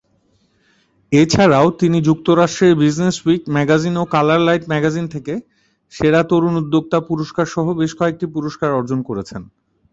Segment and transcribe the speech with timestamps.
[1.11, 5.33] এছাড়াও তিনি যুক্তরাষ্ট্রের "বিজনেস উইক" ম্যাগাজিন ও কালার লাইট ম্যাগাজিন থেকে
[5.93, 9.41] ‘সেরা তরুণ উদ্যোক্তা’ পুরস্কারসহ বেশ কয়েকটি পুরস্কার অর্জন করেছেন।